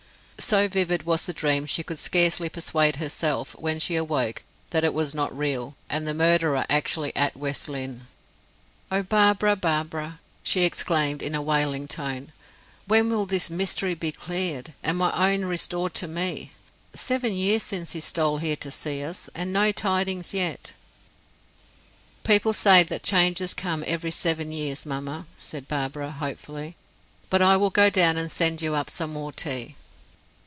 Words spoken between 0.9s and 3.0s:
was the dream, she could scarcely persuade